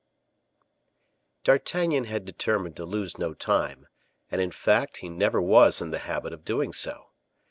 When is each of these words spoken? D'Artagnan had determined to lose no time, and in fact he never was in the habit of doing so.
D'Artagnan 1.43 2.05
had 2.05 2.25
determined 2.25 2.75
to 2.77 2.85
lose 2.85 3.19
no 3.19 3.35
time, 3.35 3.85
and 4.31 4.41
in 4.41 4.49
fact 4.49 4.97
he 4.97 5.09
never 5.09 5.39
was 5.39 5.79
in 5.79 5.91
the 5.91 5.99
habit 6.09 6.33
of 6.33 6.43
doing 6.43 6.73
so. 6.73 7.11